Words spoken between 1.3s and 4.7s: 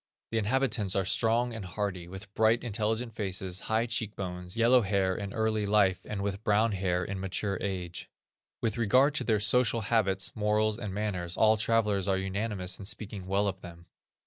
and hardy, with bright, intelligent faces, high cheek bones,